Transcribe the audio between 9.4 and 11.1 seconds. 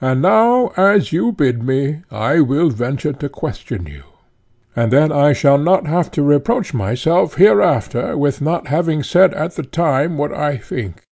the time what I think.